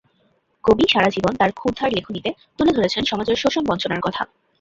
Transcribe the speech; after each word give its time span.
কবি 0.63 0.85
সারা 0.89 1.09
জীবন 1.09 1.33
তাঁর 1.37 1.51
ক্ষুরধার 1.53 1.89
লেখনীতে 1.93 2.29
তুলে 2.57 2.71
ধরেছেন 2.73 3.03
সমাজের 3.05 3.41
শোষণ-বঞ্চনার 3.41 4.01
কথা। 4.01 4.23